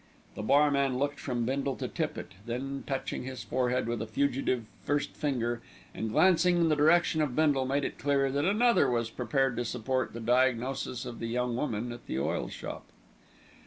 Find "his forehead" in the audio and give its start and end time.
3.23-3.85